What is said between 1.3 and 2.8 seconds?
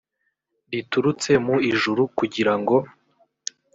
mu ijuru kugira ngo